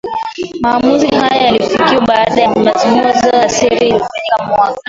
[0.61, 4.79] Maamuzi haya yalifikiwa baada ya mazungumzo ya siri yaliyofanyika mwaka